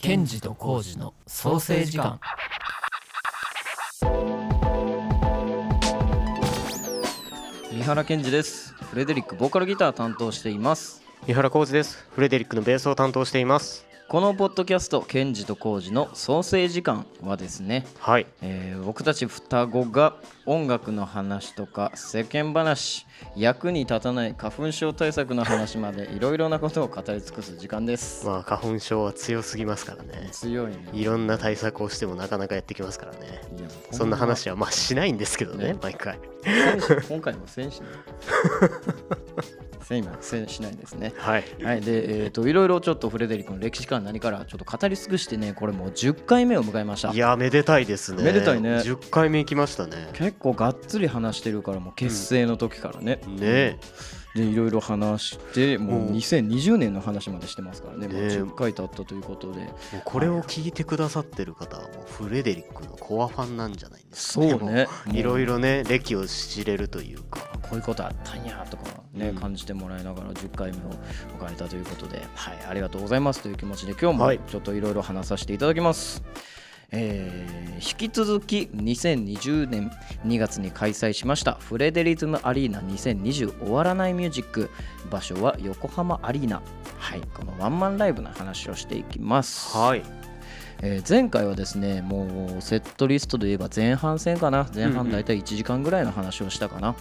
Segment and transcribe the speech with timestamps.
[0.00, 2.20] ケンジとコウジの創生時間
[7.72, 8.74] 三原健二です。
[8.74, 11.02] フレデリックボーカルギター担当しています。
[11.26, 12.06] 三原浩二です。
[12.14, 18.26] フレデリックのベースを担当していますこのポッドキャストケンジとコウジの創生時間はですね、はい。
[18.40, 20.16] えー僕たち双子が
[20.46, 23.06] 音楽の話とか世間話
[23.36, 28.24] 役に立たない花粉症対策の話までいろいろなことを語り尽くす時間です。
[28.24, 30.30] まあ花粉症は強すぎますからね。
[30.32, 30.88] 強いね。
[30.94, 33.42] いろんな対策をしてもなかなかやってきますからね。
[33.90, 35.78] そんな話はまあしないんですけどねね。
[35.82, 36.18] 毎回。
[37.10, 37.86] 今回も選手ね
[39.82, 41.12] 選手選しないですね。
[41.16, 41.44] はい。
[41.62, 41.80] はい。
[41.80, 47.12] でえー、といろいろちょっとフレデリックの歴史から何からちょっと語り尽くしてねこれもう10回目を迎えました。
[47.12, 48.22] いやめでたいですね。
[48.22, 48.78] めでたいね。
[48.78, 50.10] 10回目行きましたね。
[50.14, 53.78] 結構がっつり話してるからもう結成の時からね、ね
[54.34, 56.14] でいろいろ話してもううん。
[56.14, 58.08] 2020年の話までしてますからね。
[58.08, 59.68] もうね10回経ったということで。
[60.04, 64.48] これを聞いてくださってる方はもうフレデリックのコアファンなんじゃないですか。
[64.48, 64.86] そうね。
[65.12, 67.48] いろいろね歴を知れるというか。
[67.62, 69.34] こういうことあったんやとかね、うん。
[69.36, 70.80] 感じてもらいながら10回目を
[71.38, 74.40] 迎えたということで、はい、ありがとうございますという気持ちで今日もはい。
[74.46, 76.22] ちょっといろいろ話させていただきます。
[76.92, 79.90] えー引き続き2020年
[80.26, 84.70] 2月に開催しましたフレデリズムアリーナ2020終わらないミュージック
[85.10, 86.60] 場所は横浜アリーナ。
[86.98, 89.76] はいこのワンマンライブの話をしていきます。
[89.76, 90.02] はい。
[90.82, 94.66] えー前回はですねもうセットリストで言えば前半戦かな。
[94.74, 96.96] 前半大体1時間ぐらいの話をしたかな、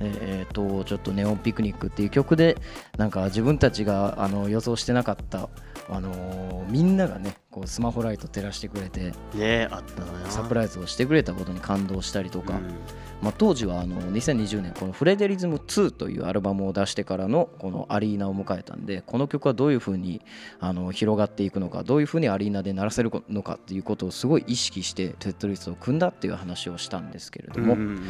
[0.00, 2.56] えー、とちょっと「ネオンピクニック」っていう曲で
[2.96, 5.48] なんか自分たちがあの予想してなかった、
[5.90, 10.30] あのーみんながねこうスマホライト照らしてくれてうんねあったな。
[10.30, 12.74] サプライズをしてくれたことに感動したりとか、うん。
[13.20, 20.20] まあ、当時はあの2020年この「フレデリズム2」というアルバムを出してからのこのアリーナを迎えたんでこの曲はどういうふうに
[20.60, 28.00] あの広がっていくのかどういうふうにアリーナで鳴らせるのかっていうことをすごい意識してセットリストを組んだっていう話をしたんですけれども、うん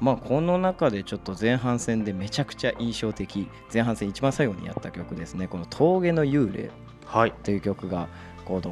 [0.00, 5.48] まあこの中でちょっと前半戦でめちゃくちゃ印象的前半戦一番最後にやった曲ですね。
[5.48, 6.97] この「峠の幽霊」はい
[7.42, 8.08] という曲が
[8.44, 8.70] この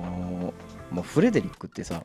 [0.91, 2.05] もうフレデリックってさ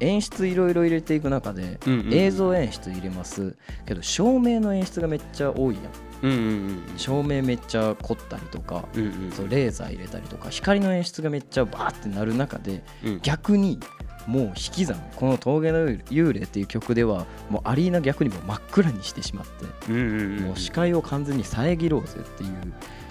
[0.00, 1.78] 演出いろいろ入れていく中で
[2.10, 3.56] 映像演出入れます。
[3.86, 5.84] けど照明の演出がめっちゃ多いやん。
[6.22, 9.32] うんうんうん照明めっちゃ凝ったりとかうんうん。
[9.32, 13.20] そうレーザー入れたりとか光の演出がめっちゃバーってなる中でうん。
[13.22, 13.78] 逆に
[14.26, 22.50] もう引き算この「峠の幽霊」っていう曲ではもうアリーナ逆にもう真っ暗にしてしまってもう視界を完全に遮ろうぜっていう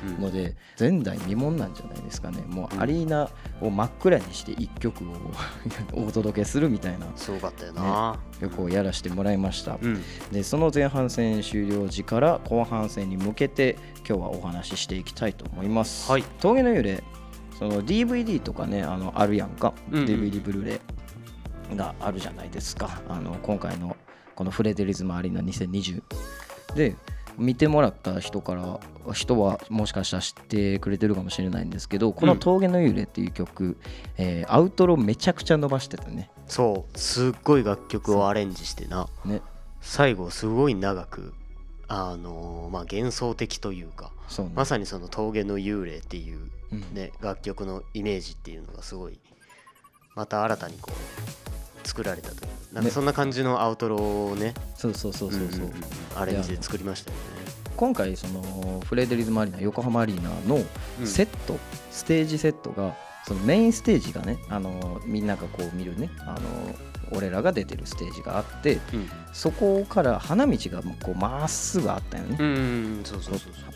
[0.07, 0.22] うん。
[0.22, 2.44] ので前代未聞なんじゃないですかね。
[2.47, 3.29] もうアリーナ
[3.62, 5.13] を真っ暗にして1曲を
[5.94, 9.78] お届けするみたいなすごかったよな、曲をやらせてもらいました。
[9.81, 10.01] うん。
[10.31, 16.12] でその前半戦終了時から後半戦に向けて今日はお話ししていきたいと思います。
[16.12, 16.24] はい。
[16.41, 17.03] 峠の幽霊
[17.57, 20.80] その DVD とかねあのあるやんか、DVD ブルーレイ
[21.75, 23.01] があるじゃないですか。
[23.09, 23.96] あの今回の
[24.35, 26.01] このフレデリズムアリーナ2020
[26.75, 26.96] で
[27.38, 28.79] 見てもらった人から
[29.13, 33.78] 人はもしかしたら知ってくれてるかもしれないんですけどこの「峠の幽霊」っていう曲、
[34.18, 36.29] えーアウトロめちゃくちゃ伸ばしてたね。
[36.47, 36.97] そう。
[37.00, 39.07] すっごい楽曲をアレンジしてな。
[39.25, 39.41] ね。
[39.81, 41.34] 最後すごい長く
[41.88, 44.51] あのーまあ幻想的というかね。
[44.56, 46.94] まさにその峠の幽霊っていううん。
[46.94, 49.19] ね楽曲のイメージっていうのがすごい
[50.16, 51.22] また新たにこう
[51.83, 52.51] 作られたという。
[52.73, 52.89] なんかね。
[52.91, 54.53] そんな感じのアウトロをね。
[54.75, 55.73] そうそうそうそうそう、んんん。
[56.16, 57.23] アレンジで作りましたよね。
[57.75, 60.63] 今回そのフレデリズムアリーナ横浜アリーナの
[60.99, 61.07] うん。
[61.07, 61.57] セット、
[61.91, 62.95] ステージセットが
[63.25, 66.39] そのメインステージがねあのみんながこう見るねあの
[67.17, 69.09] 俺らが出てるステージがあってうん。
[69.33, 72.57] そこから花道がこうまっすぐあったよね、うんうんう
[73.01, 73.01] ん。
[73.03, 73.73] そうそうそうそ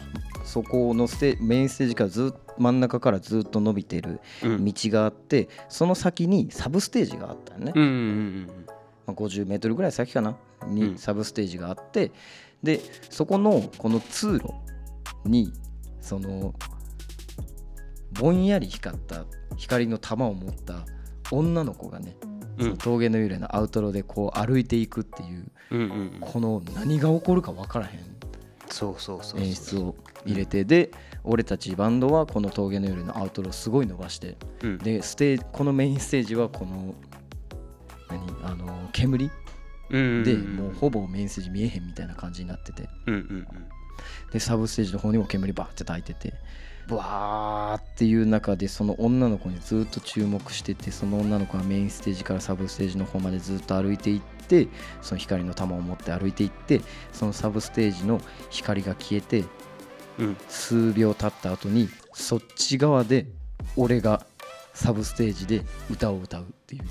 [0.64, 4.66] このステメインステージからずっと真ん中からずっと伸びてるそううん。
[4.66, 8.48] 道があってその先にサブステージがあったよね、うんうんうん
[9.06, 10.38] まあ、50メートルぐらい先かな？
[10.64, 10.76] うん。
[10.76, 12.12] にサブステージがあって
[12.64, 14.54] でそこのこの通路
[15.26, 15.54] に
[16.02, 16.56] その
[18.20, 19.26] ぼんやり光った
[19.58, 20.86] 光の玉を持った
[21.32, 22.16] 女の子がね、
[22.58, 22.64] うん。
[22.64, 26.18] その峠の幽霊のアウトロでこう歩いていくっていううんうんうん。
[26.22, 28.17] この何が起こるか分からへんそうそうそうそう
[29.38, 30.92] 演出を入れてで
[31.24, 34.78] 俺たちバンドはこの峠の夜のアウトロすごい伸ばしてうん。
[34.78, 36.94] でステージこのメインステージはこの
[38.10, 39.32] 何あの煙？
[39.90, 42.90] うんうんうんでもうほぼメインステージ見えへんみたいな感じになってて。
[43.06, 43.48] うんうん。
[44.32, 46.34] でサブステージの方にも煙バーって焚いてて
[46.88, 54.68] ブワーっていう中でその女の子にずっと注目しててその女の子がメインステージからサブステージの方までずっと歩いていって
[55.02, 56.82] その光の玉を持って歩いていって
[57.12, 59.44] そのサブステージの光が消えて
[60.20, 60.38] うん。
[60.48, 63.28] 数秒経った後にそっち側で
[63.76, 64.26] 俺が
[64.74, 66.84] サブステージで歌を歌うっていう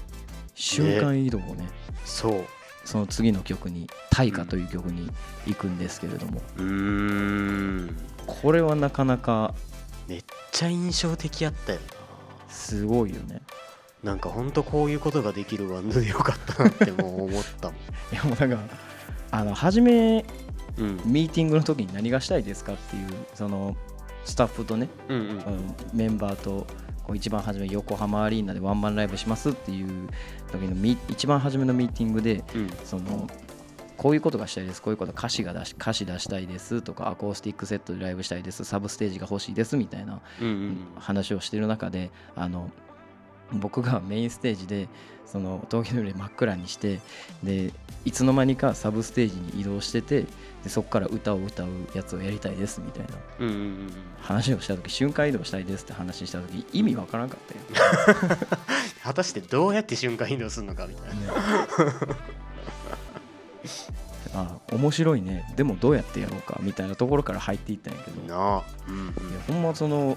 [0.54, 1.68] 瞬間移動をね
[2.04, 2.44] そう。
[2.84, 5.10] その次の曲に「大歌」という曲に
[5.44, 6.40] 行くんですけれども。
[6.56, 7.96] うーん。
[8.26, 9.54] これはなかなか
[10.08, 11.80] めっちゃ印象的やったよ
[12.48, 13.42] すごいよね。
[14.02, 17.76] ななんかほんとこういうことができるバンドでよかったなってもう思ったもん。
[18.12, 18.74] いやもうなんか
[19.30, 20.24] あの初め
[20.78, 21.00] うん。
[21.04, 23.76] ミーティングの時に何がしたいですかっていうその
[24.24, 25.28] スタッフとね、うんうん。
[25.28, 26.66] うんメンバーと
[27.02, 30.08] こう一番初め横浜アリーナでワンマンライブしますっていう
[30.52, 32.70] 時のミ一番初めのミーティングでうん。
[32.84, 33.28] その
[34.06, 34.80] こういうことがしたいです。
[34.80, 38.62] こういうこと歌詞が出し歌詞出したいですとかアコースティックセットでライブしたいです。
[38.62, 40.20] サブステージが欲しいですみたいな
[40.96, 42.70] 話をしてる中であの
[43.52, 44.88] 僕がメインステージで
[45.24, 47.00] その峠の上真っ暗にして
[47.42, 47.72] で
[48.04, 50.24] いつの間にかサブステージに移動してて
[50.62, 53.10] でそこから歌を歌うやつをやりたいですみたいな
[54.22, 58.38] 話をした時瞬間移動したいですって話した時意味わからんかったよ、
[59.02, 61.14] 果たしてどうやって瞬間移動するのかみたいな。
[61.14, 61.26] ね
[64.38, 65.50] あ面白いね。
[65.56, 66.58] でもどうやってやろうか。
[66.62, 68.20] みたいなところから入っていったんやけど。
[68.34, 68.62] なあ。
[68.88, 69.12] うんいや
[69.46, 70.16] ほんまその、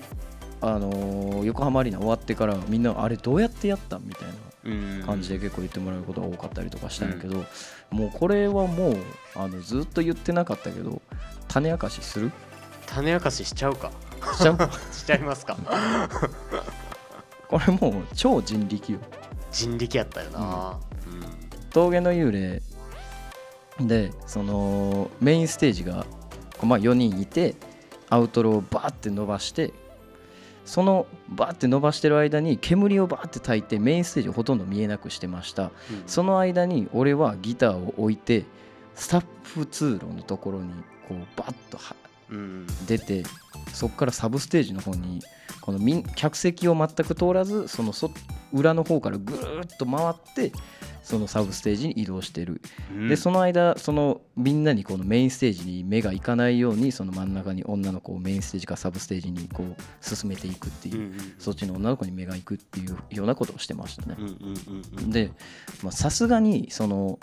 [0.62, 4.34] あのー横浜アリーナ終わってからみんなあれどうやってやったみたいな
[4.66, 4.70] う
[5.02, 7.46] ん感じで結構言ってもらうことが多かったりとかしたんやけど、
[7.92, 8.98] もうこれはもう
[9.36, 11.02] あのずっと言ってなかったけど
[11.48, 12.32] 種明かしする？
[12.88, 13.92] 種明かししちゃうか。
[14.36, 14.58] しちゃう？
[14.94, 15.56] しちゃいますか。
[17.48, 19.00] これもう超人力よ。
[19.52, 20.78] 人力やったよな。
[21.72, 22.62] 峠の幽霊
[23.82, 26.06] でそのメインステージが
[26.64, 27.56] まあ4人いて
[28.10, 29.74] アウトロをバーって伸ばして
[30.66, 35.64] そのバーって伸ばしてる間に煙をバーって焚いてメインステージをほとんど見えなくしてました。
[35.64, 35.72] うん。
[36.06, 38.46] その間に俺はギターを置いて
[38.94, 40.70] スタッフ通路のところに
[41.08, 41.96] こうバッとは
[42.30, 42.68] うん。
[42.86, 43.24] 出て
[43.74, 45.22] そこからサブステージの方に
[45.62, 48.12] この客席を全く通らずそのそ
[48.54, 50.52] 裏の方からぐーっと回って
[51.04, 52.62] そのサブステージに移動してる、
[52.92, 53.10] うん。
[53.10, 64.18] でその間そのみんなにこのメインステージに目がいかないようにその真ん中に女の子をメインステージからサブステージにこう進めていくっていう、うんうんそっちの女の子に目がいくっていうようなことをしてましたね。
[65.08, 65.32] で
[65.82, 67.20] まあさすがにその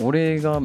[0.00, 0.60] 俺が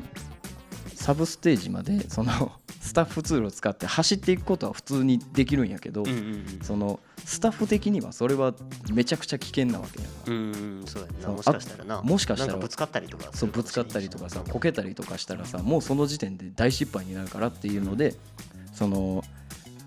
[1.10, 2.52] サブステージまでその
[2.82, 6.60] スタッフ通路を使って走っていくことは普通にできるんやけど、うんうんうん。
[6.62, 8.54] そのスタッフ的にはそれは
[8.94, 10.12] めちゃくちゃ危険なわけやん。
[10.12, 11.98] かうんうんそうやそうなもしかしたらな。
[11.98, 18.16] あもしかしたらぶつかったりとかそうぶつかったりとかさこけたりとかしたらさもうその時点で大失敗になるからっていうので
[18.76, 19.24] その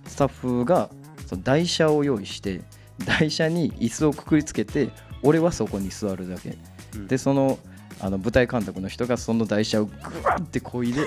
[0.09, 0.91] スタッフが
[1.27, 2.63] その台車を用意して
[3.07, 4.91] 台車に椅子をくくりつけて
[5.23, 6.59] 俺はそこに座るだけ。
[6.97, 7.07] うん。
[7.07, 7.61] でその
[8.03, 9.95] あの舞台監督の人がその台車をグ
[10.25, 11.07] ワッてこいで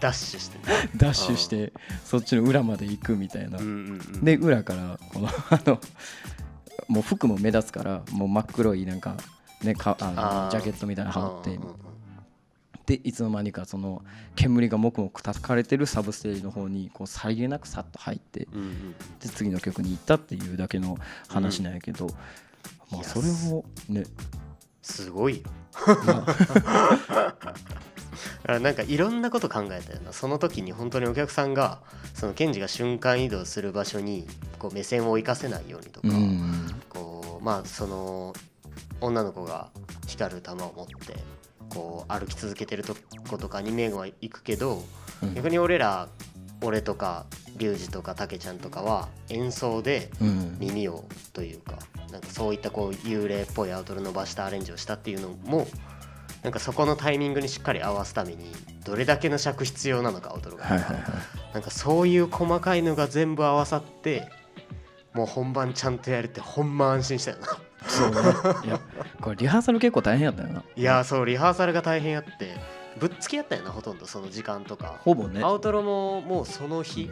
[0.00, 0.58] ダッシュして。
[0.58, 1.72] ねダッシュして
[2.04, 3.58] そっちの裏まで行くみたいな。
[3.58, 3.70] うんうん
[4.14, 4.24] うん。
[4.24, 5.80] で裏からこの あの
[6.88, 9.16] もう服も目立つからもう真っ黒いなんか
[9.62, 11.82] ねかあのジャケットみたいなの羽織って。
[12.84, 14.02] でいつの間にかその
[14.34, 18.48] 煙がもくもくたかれてるサブステージの方にこうさりげなくさっと入って
[19.20, 22.08] で次の曲に行ったっていうだけの話なんやけど、
[22.92, 24.04] まあそれをね。
[24.82, 25.42] すごいよ。
[28.46, 30.12] なんかいろんなこと考えたよな。
[30.12, 31.80] その時に本当にお客さんが
[32.14, 34.26] そのケンジが瞬間移動する場所に
[34.58, 36.70] こう目線を生かせないようにとか、うん。
[36.88, 38.32] こうまあその
[39.00, 39.70] 女の子が
[40.06, 41.16] 光る玉を持って
[41.70, 42.96] こう歩き続けてると
[43.28, 44.82] ことかに目が行くけど、
[45.22, 45.34] うん。
[45.34, 46.08] 逆に俺ら
[46.60, 50.56] 俺とかリュウジとかタケちゃんとかは演奏でうん。
[50.58, 51.78] 耳をというか
[52.12, 55.66] なんかそういったこう幽霊っぽいアウトロ伸ばしたアレンジをしたっていうのも
[56.42, 58.52] なんかそこのタイミングにしっかり合わすために
[58.84, 61.04] どれだけの尺必要なのかアウトロが、はいはいはい。
[61.54, 64.28] なんかそういう細かいのが全部合わさって
[65.14, 67.46] もう本番ちゃんとやるってほんま安心したよな。
[67.88, 68.16] そうね。
[68.64, 68.80] いや
[69.20, 70.64] これリハーサル結構大変やったよな。
[70.76, 72.56] いやーそうリハーサルが大変やって
[72.98, 74.96] ぶっつけやったよなほとんどその時間とか。
[75.00, 75.42] ほぼね。
[75.42, 77.10] アウトロももうその日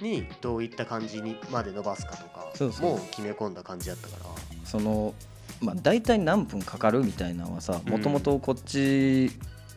[0.00, 2.46] にどういった感じにまで伸ばすかとか
[2.82, 4.24] もう決め込んだ感じやったから。
[4.64, 5.14] その
[5.60, 7.92] まあ大体何分かかるみたいなのはさうん。
[7.92, 9.30] もともとこっち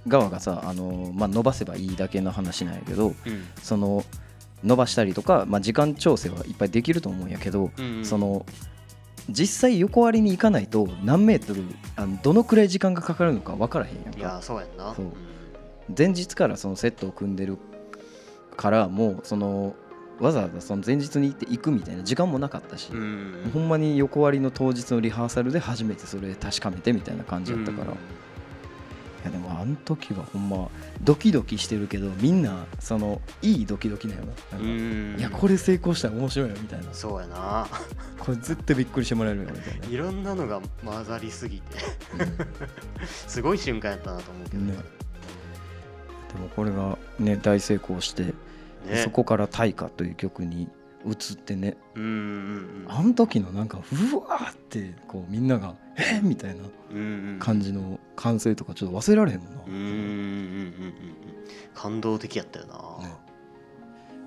[0.08, 3.16] 側がさあの、まあ、伸ばせばいいだけの話なんやけどうん。
[3.62, 4.04] その
[4.64, 8.46] 伸ばしたりとか、まあ、時間調整はいっぱいできると思うんやけど、うんその
[9.30, 11.64] 実際横割りに行かないと何メートル
[11.96, 14.94] あのどのくらい時間がかかるのか分からへんやんいやそうやんな。
[15.98, 17.58] 前日からそのセットを組んでる
[18.58, 19.76] からもうその
[20.20, 23.00] わざわざその前日に行って行くみたいな時間もなかったし、うん。
[23.00, 27.94] うんほんまに横割りの当日のリハーサルで初めてそれ確かめてみたいな感じだったから、
[29.24, 30.70] やでもあの時はほんま
[31.02, 34.28] ドキドキしてるけどみんなそのいいドキドキだよな。
[34.28, 35.16] なんかうん。
[35.18, 36.94] いやこれ成功したら面白いよみたいな。
[36.94, 37.68] そうやな。
[38.20, 39.88] これ絶対びっくりしてもらえるよみたいな。
[39.88, 41.78] いろんなのが混ざりすぎて。
[43.06, 44.64] すごい瞬間やったなと思うけど。
[44.64, 44.74] ね。
[44.74, 48.34] でもこれがね大成功して、
[48.86, 48.98] ね。
[48.98, 50.70] そこから「大化」という曲に
[51.06, 51.78] 移ってね。
[51.96, 56.64] うんうんあの時のなんかうわーってこうみんなが「えみたいな
[57.40, 60.74] 感じの歓声とかちょっと忘れられへんもんな、うん。
[61.74, 63.14] 感動的やったよな、ね。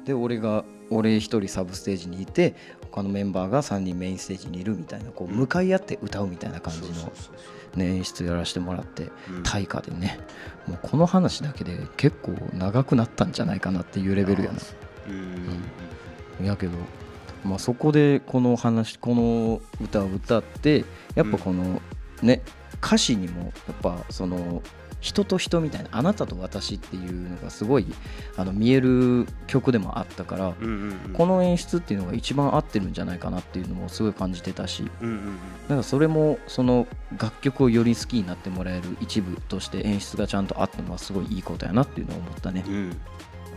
[0.04, 2.54] で俺が俺一人サブステージにいて
[2.90, 5.36] 他のメンバーが3人メインステージにいるみたいなこううん。
[5.36, 7.12] 向かい合って歌うみたいな感じの
[7.84, 9.42] 演出やらせてもらってそううん。
[9.42, 10.18] 大化でね
[10.66, 14.58] もうこの話だけで結構長くなったんじゃないかなっていうレベルやな。
[15.08, 16.46] うん。
[16.46, 16.72] やけど、
[17.44, 21.80] まあ、そこでこの話この歌を歌ってやっぱこの
[22.22, 22.42] ね
[22.82, 23.52] 歌詞にもやっ
[23.82, 24.62] ぱその
[25.06, 27.86] 人と人みたいなあなたと私っていうのがすごい
[28.36, 31.12] あの見える曲でもあったからうんうんうん。
[31.12, 36.88] この演出っていうのが一番合ってるんじゃないかなっていうのもすごい感じてたしうんうんなんかそれもその
[37.20, 42.64] 楽曲をより好きになってもらえる一部として演出がちゃんとあったのはすごいいいことやなっていうのを思ったね。
[42.66, 42.74] うん。
[42.74, 42.96] うん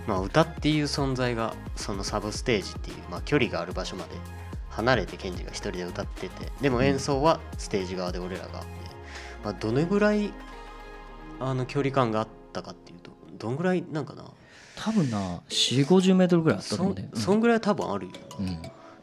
[0.07, 4.11] まあ歌っていう存在がそのサブステージっていう、まあ、距離がある場所まで
[4.69, 8.69] 離れてケンジが一人で歌っててでも演奏はステージ側で俺らがあって、
[9.43, 10.31] まあ、どれぐらい
[11.39, 14.23] あの距離感があったかっていうとどんぐらいなんかな？
[14.75, 18.57] 多分な4 5 0メートルぐらいあったと思そうんだよそんぐらい多分あるようん。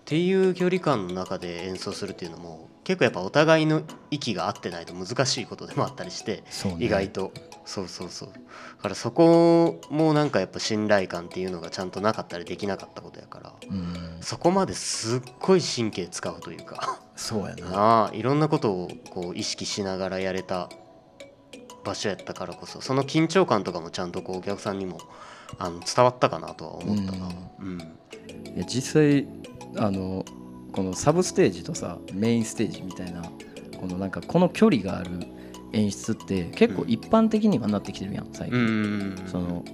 [0.05, 6.77] ていう距離感の中で演奏するっていうのも結構やっぱお互いの息が合ってないと難しいことでもあったりしてね。
[6.79, 7.33] 意外と。
[7.65, 8.29] そうそうそう。
[8.29, 8.35] だ
[8.81, 14.19] からそこもなんかやっぱ信頼感っていうのがちゃんとなかったりできなかったことやからうん。
[14.21, 17.01] そこまですっごい神経使うというか。
[17.17, 18.11] そうやな。
[18.15, 20.69] いろんなことをこう意識しながらやれた
[21.87, 24.99] 場所やったからこそその緊張感とかもちゃんとこうお客さんにも
[25.59, 27.29] あの伝わったかなとは思ったな。
[27.61, 27.81] うん。
[28.57, 29.27] いや実際
[29.77, 30.25] あの
[30.73, 33.23] このサブステージとさメインステージみたいな
[33.81, 35.11] このなんかこの距離がある
[35.73, 39.65] 演出って結構一般的にはなってきてるやん最近、その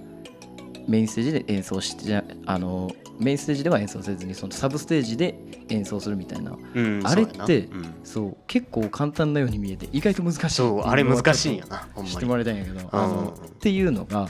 [0.89, 6.57] メインステージで演奏してあのメインステージでは演奏せずにそのサブステージで演奏するみたいな。
[6.75, 7.95] うんあれってうん。
[8.05, 10.49] そう結構簡単なように見えて意外と難しい。
[10.51, 14.29] そうあれ難しいんやな知ってもらいたいんやけどあのうんっていうのが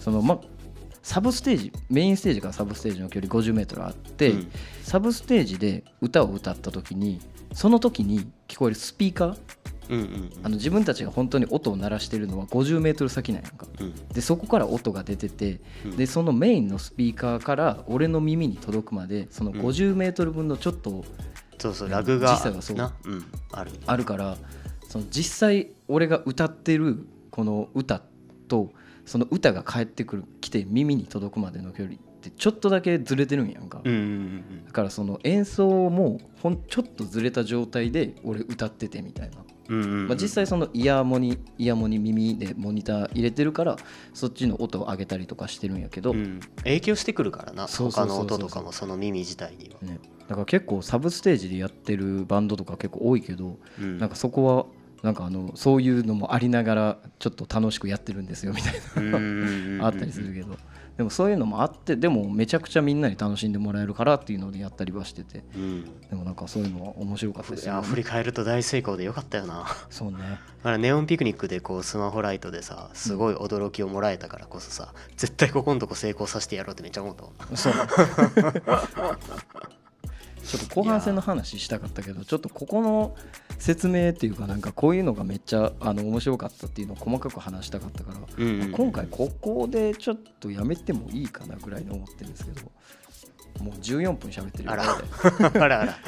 [0.00, 0.40] そのま
[1.02, 4.52] サブステージメインステージからサブステージの距離 50m あって、うん。
[4.82, 7.20] サブステージで歌を歌った時に
[7.52, 9.36] その時に聞こえるスピーカー
[9.88, 13.66] うんうんあの自分たちが本当に音を鳴らしてるのは 50m 先なんやんか。
[13.80, 13.94] うん。
[14.08, 15.96] でそこから音が出ててうん。
[15.96, 21.04] でそのメインのスピーカーから俺の耳に届くまでその 50m 分のちょっと
[21.58, 22.92] そうそうラグが時差がそう。
[23.52, 23.70] ある。
[23.86, 24.36] あるから
[24.88, 28.02] その実際俺が歌ってるこの歌
[28.48, 28.72] と
[29.04, 34.64] その歌が返ってくる来て耳に届くまでの距離ってちょっとだけずれてるんやんか、うんうんうん。
[34.66, 39.36] だからその演奏もほんちょっとずれた状態で俺歌っててみたいな、
[39.68, 40.08] うんうんうん。
[40.08, 43.76] まあ、実際そのイヤモニイヤモニ耳でモニター入れてるから
[44.14, 46.40] そっちの音を上げたりとかしてるんやけど、うん。
[46.58, 47.66] 影響してくるからな。
[47.66, 49.80] 他の音とかもその耳自体には。
[49.86, 53.98] ね、だから結構サブステージでやってるバンドとか結構多いけど、うん。
[53.98, 54.66] なんかそこは
[55.02, 60.56] なんかあのそういうのもありながらちょっと楽しくやってるんですよみたいなあったりするけど。
[60.96, 65.44] でもそういうのもあってでもめちゃくちゃみんなに楽しんでもらえるからっていうのでやったりはしてて。
[65.54, 65.84] うん。
[66.08, 69.66] でもなんかそういうのは面白かったでいすよ、ね、や振り返ると大成功でよかったよな。
[69.90, 70.16] そうね。
[70.18, 70.24] だ
[70.62, 77.34] からネオンピクニックでこうスマホライトでさすごい驚きをもらえたからこそさ絶対ここのとこ成功させてやろうってめっちゃ思ったもん。
[77.50, 77.74] なそう
[80.46, 83.16] ちょっと後半戦の話したかったけどちょっとここの
[83.58, 88.62] 説明っていうかなんかこういうのがめっちゃあの面白かったっていうのを細かく話したかったから、うんうん。
[88.62, 92.70] うん今回ここでちょっとやめてもいいかなぐらいに思ってるんですけど
[93.64, 94.72] もう14分喋ってるよ。
[94.72, 95.02] あらこ
[95.40, 95.98] れ あらあら。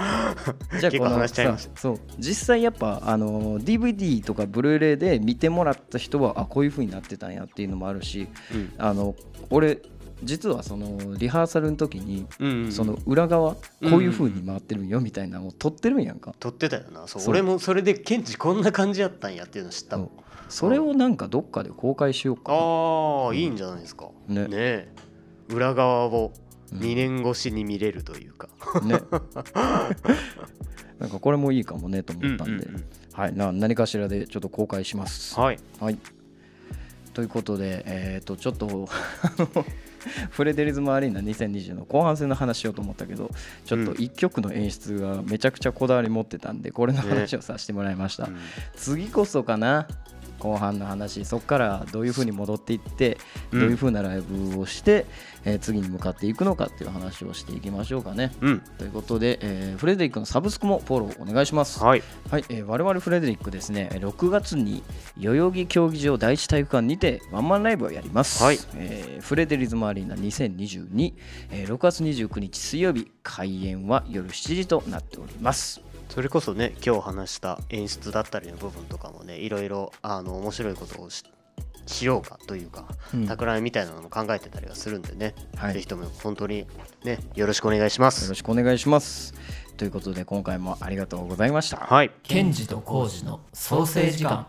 [0.81, 1.29] じゃあこの
[1.75, 8.73] そう実際やっぱあの DVD とかブルーレイで見てもらった人はあこういう風になってたんやっていうのもあるしうん。
[8.79, 9.15] あの
[9.51, 9.81] 俺
[10.23, 12.27] 実はそのリハーサルの時に
[12.73, 16.35] その裏側こういう風に回ってるんよみたいなのを撮ってるんやんか。
[16.41, 17.07] 撮ってたよな。
[17.07, 20.11] そう俺もそれでケンジこんな感じやったんやっていうの知ったもん。
[20.49, 22.53] それをなんかどっかで公開しようか。
[22.53, 24.09] ああいいんじゃないですか。
[24.29, 24.43] ね。
[24.43, 24.89] ねえ。
[25.51, 26.33] 裏側を
[26.73, 26.79] うん。
[26.81, 28.49] 2年越しに見れるというか。
[28.83, 29.01] ね。
[30.99, 32.67] なんかこれもいいかもねと思ったんで、
[33.13, 35.39] はい、な何かしらでちょっと公開します。
[35.39, 35.59] はい。
[35.81, 35.99] はい、
[37.19, 38.89] ということで、えー、とちょっと
[40.31, 43.29] フレデリズムアリーナ2020の後半戦の話しようと思ったけど
[43.65, 48.37] ちょっと1曲の演出がめちゃくちゃこだわり持ってたんでこれの話をさせてもらいました、うん。
[48.77, 49.89] 次こそかな
[50.39, 53.19] 後半の話そこからどういうふうに戻っていって
[53.53, 55.07] うんどういうふうなライブをして、
[55.45, 58.33] えー次に向かっていくのかっていう話をしていきましょうかね。
[58.41, 61.83] うんということで、えーフレデリックのサブスクもフォローお願いします。
[61.83, 64.83] はいはい、えー我々フレデリックですね、6月に
[65.19, 68.43] 代々木競技場第一体育館にてワンマンライブをやります。
[68.43, 71.13] はいえーフレデリズムアリーナ2022、
[71.51, 75.88] えー6月29日水曜日、開演は夜7時となっております。
[76.09, 81.25] それこそね今日話した演出だったりの部分とかもねいろいろあの面白いことをし
[81.87, 83.27] しようかというか、うん。
[83.27, 85.73] 企みみたいなのも考えてたりはするんでね、はい。
[85.73, 86.67] ぜひとも本当に
[87.03, 88.25] ねよろしくお願いします。
[88.25, 89.35] よろしくお願いします。
[89.77, 91.79] ということで、今回もありがとうございました。
[91.79, 92.11] はい。
[92.23, 94.47] ケンジとコウジの創生時間